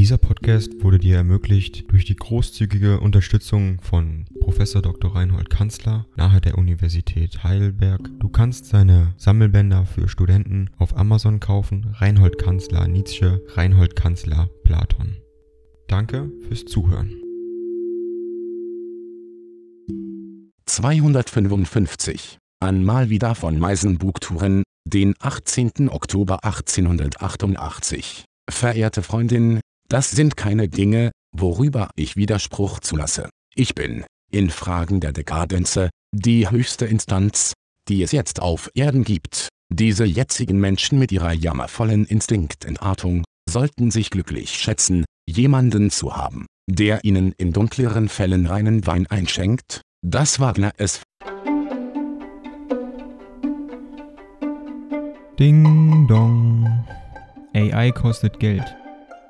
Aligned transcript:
Dieser 0.00 0.16
Podcast 0.16 0.82
wurde 0.82 0.98
dir 0.98 1.16
ermöglicht 1.16 1.92
durch 1.92 2.06
die 2.06 2.16
großzügige 2.16 3.00
Unterstützung 3.00 3.82
von 3.82 4.24
Prof. 4.40 4.56
Dr. 4.56 5.14
Reinhold 5.14 5.50
Kanzler 5.50 6.06
nahe 6.16 6.40
der 6.40 6.56
Universität 6.56 7.44
Heidelberg. 7.44 8.08
Du 8.18 8.30
kannst 8.30 8.64
seine 8.64 9.12
Sammelbänder 9.18 9.84
für 9.84 10.08
Studenten 10.08 10.70
auf 10.78 10.96
Amazon 10.96 11.38
kaufen. 11.38 11.94
Reinhold 11.98 12.38
Kanzler 12.38 12.88
Nietzsche, 12.88 13.42
Reinhold 13.48 13.94
Kanzler 13.94 14.48
Platon. 14.64 15.18
Danke 15.86 16.32
fürs 16.48 16.64
Zuhören. 16.64 17.12
255 20.64 22.38
an 22.60 22.84
Malvida 22.84 23.34
von 23.34 23.58
Meisenbugtouren, 23.58 24.62
den 24.86 25.12
18. 25.20 25.90
Oktober 25.90 26.42
1888. 26.42 28.24
Verehrte 28.48 29.02
Freundin, 29.02 29.60
das 29.90 30.10
sind 30.10 30.36
keine 30.36 30.68
Dinge, 30.68 31.10
worüber 31.36 31.90
ich 31.96 32.16
Widerspruch 32.16 32.80
zulasse. 32.80 33.28
Ich 33.54 33.74
bin, 33.74 34.04
in 34.30 34.48
Fragen 34.48 35.00
der 35.00 35.12
Dekadenze, 35.12 35.90
die 36.12 36.48
höchste 36.48 36.86
Instanz, 36.86 37.52
die 37.88 38.02
es 38.02 38.12
jetzt 38.12 38.40
auf 38.40 38.70
Erden 38.74 39.04
gibt. 39.04 39.48
Diese 39.72 40.04
jetzigen 40.04 40.58
Menschen 40.58 40.98
mit 40.98 41.12
ihrer 41.12 41.32
jammervollen 41.32 42.06
Instinktentartung, 42.06 43.24
sollten 43.48 43.90
sich 43.90 44.10
glücklich 44.10 44.50
schätzen, 44.50 45.04
jemanden 45.28 45.90
zu 45.90 46.16
haben, 46.16 46.46
der 46.68 47.04
ihnen 47.04 47.32
in 47.36 47.52
dunkleren 47.52 48.08
Fällen 48.08 48.46
reinen 48.46 48.86
Wein 48.86 49.08
einschenkt, 49.08 49.80
das 50.02 50.38
Wagner 50.38 50.72
es. 50.76 51.02
Ding 55.38 56.06
dong. 56.06 56.86
AI 57.54 57.90
kostet 57.90 58.38
Geld. 58.38 58.79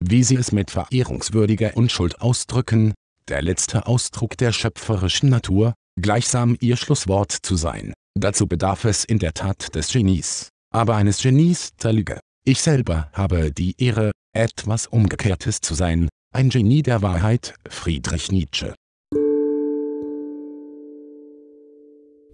wie 0.00 0.24
sie 0.24 0.36
es 0.36 0.52
mit 0.52 0.70
verehrungswürdiger 0.70 1.76
Unschuld 1.76 2.20
ausdrücken, 2.20 2.94
der 3.28 3.42
letzte 3.42 3.86
Ausdruck 3.86 4.36
der 4.36 4.52
schöpferischen 4.52 5.28
Natur, 5.28 5.74
gleichsam 6.00 6.56
ihr 6.60 6.76
Schlusswort 6.76 7.32
zu 7.32 7.56
sein. 7.56 7.92
Dazu 8.18 8.46
bedarf 8.46 8.84
es 8.84 9.04
in 9.04 9.18
der 9.18 9.34
Tat 9.34 9.74
des 9.74 9.92
Genies, 9.92 10.48
aber 10.72 10.96
eines 10.96 11.22
Genies 11.22 11.70
der 11.82 11.92
Lüge. 11.92 12.20
Ich 12.44 12.60
selber 12.60 13.10
habe 13.12 13.52
die 13.52 13.74
Ehre, 13.78 14.12
etwas 14.32 14.86
Umgekehrtes 14.86 15.60
zu 15.60 15.74
sein, 15.74 16.08
ein 16.32 16.48
Genie 16.48 16.82
der 16.82 17.02
Wahrheit, 17.02 17.54
Friedrich 17.68 18.32
Nietzsche. 18.32 18.74